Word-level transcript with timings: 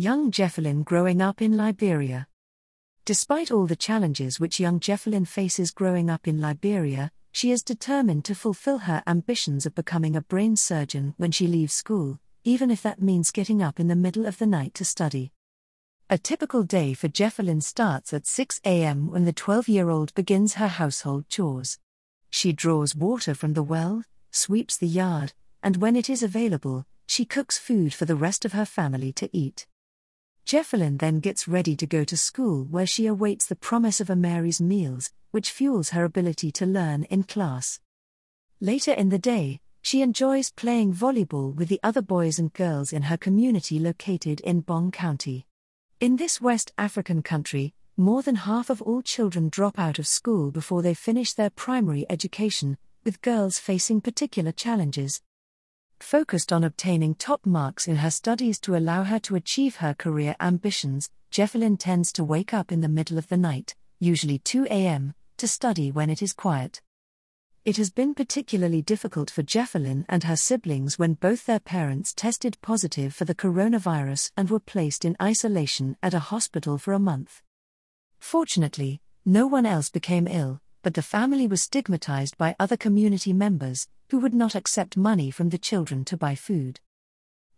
Young 0.00 0.30
Jeffelin 0.30 0.82
growing 0.82 1.20
up 1.20 1.42
in 1.42 1.58
Liberia. 1.58 2.26
Despite 3.04 3.50
all 3.50 3.66
the 3.66 3.76
challenges 3.76 4.40
which 4.40 4.58
young 4.58 4.80
Jeffelin 4.80 5.28
faces 5.28 5.70
growing 5.70 6.08
up 6.08 6.26
in 6.26 6.40
Liberia, 6.40 7.10
she 7.32 7.50
is 7.50 7.62
determined 7.62 8.24
to 8.24 8.34
fulfill 8.34 8.78
her 8.78 9.02
ambitions 9.06 9.66
of 9.66 9.74
becoming 9.74 10.16
a 10.16 10.22
brain 10.22 10.56
surgeon 10.56 11.12
when 11.18 11.30
she 11.30 11.46
leaves 11.46 11.74
school, 11.74 12.18
even 12.44 12.70
if 12.70 12.80
that 12.80 13.02
means 13.02 13.30
getting 13.30 13.62
up 13.62 13.78
in 13.78 13.88
the 13.88 13.94
middle 13.94 14.24
of 14.24 14.38
the 14.38 14.46
night 14.46 14.72
to 14.72 14.86
study. 14.86 15.32
A 16.08 16.16
typical 16.16 16.62
day 16.62 16.94
for 16.94 17.08
Jeffelin 17.08 17.62
starts 17.62 18.14
at 18.14 18.26
6 18.26 18.58
a.m. 18.64 19.10
when 19.10 19.26
the 19.26 19.34
12 19.34 19.68
year 19.68 19.90
old 19.90 20.14
begins 20.14 20.54
her 20.54 20.68
household 20.68 21.28
chores. 21.28 21.78
She 22.30 22.54
draws 22.54 22.96
water 22.96 23.34
from 23.34 23.52
the 23.52 23.62
well, 23.62 24.04
sweeps 24.30 24.78
the 24.78 24.88
yard, 24.88 25.34
and 25.62 25.76
when 25.76 25.94
it 25.94 26.08
is 26.08 26.22
available, 26.22 26.86
she 27.06 27.26
cooks 27.26 27.58
food 27.58 27.92
for 27.92 28.06
the 28.06 28.16
rest 28.16 28.46
of 28.46 28.54
her 28.54 28.64
family 28.64 29.12
to 29.12 29.28
eat. 29.36 29.66
Jeffelin 30.50 30.98
then 30.98 31.20
gets 31.20 31.46
ready 31.46 31.76
to 31.76 31.86
go 31.86 32.02
to 32.02 32.16
school 32.16 32.64
where 32.64 32.84
she 32.84 33.06
awaits 33.06 33.46
the 33.46 33.54
promise 33.54 34.00
of 34.00 34.10
a 34.10 34.16
Mary's 34.16 34.60
meals, 34.60 35.12
which 35.30 35.52
fuels 35.52 35.90
her 35.90 36.02
ability 36.02 36.50
to 36.50 36.66
learn 36.66 37.04
in 37.04 37.22
class. 37.22 37.78
Later 38.60 38.90
in 38.90 39.10
the 39.10 39.18
day, 39.20 39.60
she 39.80 40.02
enjoys 40.02 40.50
playing 40.50 40.92
volleyball 40.92 41.54
with 41.54 41.68
the 41.68 41.78
other 41.84 42.02
boys 42.02 42.40
and 42.40 42.52
girls 42.52 42.92
in 42.92 43.02
her 43.02 43.16
community 43.16 43.78
located 43.78 44.40
in 44.40 44.62
Bong 44.62 44.90
County. 44.90 45.46
In 46.00 46.16
this 46.16 46.40
West 46.40 46.72
African 46.76 47.22
country, 47.22 47.72
more 47.96 48.20
than 48.20 48.34
half 48.34 48.70
of 48.70 48.82
all 48.82 49.02
children 49.02 49.50
drop 49.50 49.78
out 49.78 50.00
of 50.00 50.08
school 50.08 50.50
before 50.50 50.82
they 50.82 50.94
finish 50.94 51.32
their 51.32 51.50
primary 51.50 52.04
education, 52.10 52.76
with 53.04 53.22
girls 53.22 53.60
facing 53.60 54.00
particular 54.00 54.50
challenges 54.50 55.22
focused 56.02 56.52
on 56.52 56.64
obtaining 56.64 57.14
top 57.14 57.44
marks 57.44 57.88
in 57.88 57.96
her 57.96 58.10
studies 58.10 58.58
to 58.60 58.76
allow 58.76 59.04
her 59.04 59.18
to 59.20 59.36
achieve 59.36 59.76
her 59.76 59.94
career 59.94 60.36
ambitions, 60.40 61.10
Jeffelin 61.30 61.78
tends 61.78 62.12
to 62.12 62.24
wake 62.24 62.52
up 62.52 62.72
in 62.72 62.80
the 62.80 62.88
middle 62.88 63.18
of 63.18 63.28
the 63.28 63.36
night, 63.36 63.74
usually 63.98 64.38
2 64.38 64.66
a.m., 64.66 65.14
to 65.36 65.46
study 65.46 65.90
when 65.90 66.10
it 66.10 66.22
is 66.22 66.32
quiet. 66.32 66.82
It 67.64 67.76
has 67.76 67.90
been 67.90 68.14
particularly 68.14 68.80
difficult 68.80 69.30
for 69.30 69.42
Jeffelin 69.42 70.06
and 70.08 70.24
her 70.24 70.36
siblings 70.36 70.98
when 70.98 71.14
both 71.14 71.44
their 71.44 71.60
parents 71.60 72.14
tested 72.14 72.56
positive 72.62 73.14
for 73.14 73.26
the 73.26 73.34
coronavirus 73.34 74.32
and 74.36 74.48
were 74.48 74.60
placed 74.60 75.04
in 75.04 75.16
isolation 75.20 75.96
at 76.02 76.14
a 76.14 76.18
hospital 76.18 76.78
for 76.78 76.94
a 76.94 76.98
month. 76.98 77.42
Fortunately, 78.18 79.02
no 79.26 79.46
one 79.46 79.66
else 79.66 79.90
became 79.90 80.26
ill, 80.26 80.60
but 80.82 80.94
the 80.94 81.02
family 81.02 81.46
was 81.46 81.62
stigmatized 81.62 82.38
by 82.38 82.56
other 82.58 82.76
community 82.76 83.34
members, 83.34 83.86
who 84.10 84.18
would 84.18 84.34
not 84.34 84.54
accept 84.54 84.96
money 84.96 85.30
from 85.30 85.50
the 85.50 85.58
children 85.58 86.04
to 86.04 86.16
buy 86.16 86.34
food. 86.34 86.80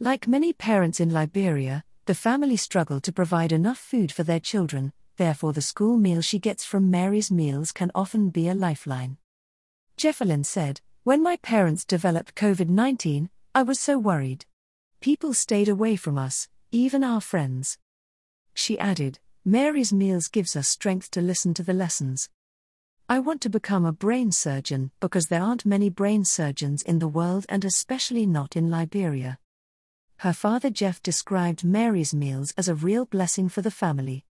Like 0.00 0.26
many 0.26 0.52
parents 0.52 1.00
in 1.00 1.10
Liberia, 1.10 1.84
the 2.06 2.14
family 2.14 2.56
struggled 2.56 3.02
to 3.02 3.12
provide 3.12 3.52
enough 3.52 3.78
food 3.78 4.10
for 4.10 4.22
their 4.22 4.40
children, 4.40 4.92
therefore, 5.16 5.52
the 5.52 5.60
school 5.60 5.98
meal 5.98 6.22
she 6.22 6.38
gets 6.38 6.64
from 6.64 6.90
Mary's 6.90 7.30
Meals 7.30 7.70
can 7.70 7.90
often 7.94 8.30
be 8.30 8.48
a 8.48 8.54
lifeline. 8.54 9.18
Jeffelin 9.98 10.44
said, 10.46 10.80
When 11.02 11.22
my 11.22 11.36
parents 11.36 11.84
developed 11.84 12.34
COVID 12.34 12.70
19, 12.70 13.28
I 13.54 13.62
was 13.62 13.78
so 13.78 13.98
worried. 13.98 14.46
People 15.00 15.34
stayed 15.34 15.68
away 15.68 15.96
from 15.96 16.16
us, 16.16 16.48
even 16.72 17.04
our 17.04 17.20
friends. 17.20 17.76
She 18.54 18.78
added, 18.78 19.18
Mary's 19.44 19.92
Meals 19.92 20.28
gives 20.28 20.56
us 20.56 20.68
strength 20.68 21.10
to 21.10 21.20
listen 21.20 21.52
to 21.54 21.62
the 21.62 21.74
lessons. 21.74 22.30
I 23.10 23.20
want 23.20 23.40
to 23.40 23.48
become 23.48 23.86
a 23.86 23.92
brain 23.92 24.32
surgeon 24.32 24.90
because 25.00 25.28
there 25.28 25.42
aren't 25.42 25.64
many 25.64 25.88
brain 25.88 26.26
surgeons 26.26 26.82
in 26.82 26.98
the 26.98 27.08
world 27.08 27.46
and 27.48 27.64
especially 27.64 28.26
not 28.26 28.54
in 28.54 28.68
Liberia. 28.68 29.38
Her 30.18 30.34
father 30.34 30.68
Jeff 30.68 31.02
described 31.02 31.64
Mary's 31.64 32.12
meals 32.12 32.52
as 32.58 32.68
a 32.68 32.74
real 32.74 33.06
blessing 33.06 33.48
for 33.48 33.62
the 33.62 33.70
family. 33.70 34.26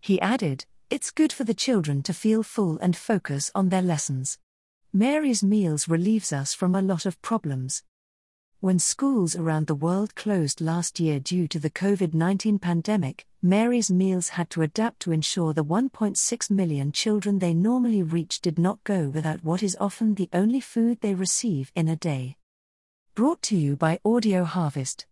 He 0.00 0.18
added, 0.22 0.64
It's 0.88 1.10
good 1.10 1.34
for 1.34 1.44
the 1.44 1.52
children 1.52 2.02
to 2.04 2.14
feel 2.14 2.42
full 2.42 2.78
and 2.78 2.96
focus 2.96 3.50
on 3.54 3.68
their 3.68 3.82
lessons. 3.82 4.38
Mary's 4.90 5.44
meals 5.44 5.86
relieves 5.86 6.32
us 6.32 6.54
from 6.54 6.74
a 6.74 6.80
lot 6.80 7.04
of 7.04 7.20
problems. 7.20 7.82
When 8.60 8.80
schools 8.80 9.36
around 9.36 9.68
the 9.68 9.76
world 9.76 10.16
closed 10.16 10.60
last 10.60 10.98
year 10.98 11.20
due 11.20 11.46
to 11.46 11.60
the 11.60 11.70
COVID 11.70 12.12
19 12.12 12.58
pandemic, 12.58 13.24
Mary's 13.40 13.88
Meals 13.88 14.30
had 14.30 14.50
to 14.50 14.62
adapt 14.62 14.98
to 15.02 15.12
ensure 15.12 15.52
the 15.52 15.64
1.6 15.64 16.50
million 16.50 16.90
children 16.90 17.38
they 17.38 17.54
normally 17.54 18.02
reach 18.02 18.40
did 18.40 18.58
not 18.58 18.82
go 18.82 19.10
without 19.10 19.44
what 19.44 19.62
is 19.62 19.76
often 19.78 20.14
the 20.14 20.28
only 20.32 20.58
food 20.58 20.98
they 21.00 21.14
receive 21.14 21.70
in 21.76 21.86
a 21.86 21.94
day. 21.94 22.36
Brought 23.14 23.42
to 23.42 23.56
you 23.56 23.76
by 23.76 24.00
Audio 24.04 24.42
Harvest. 24.42 25.06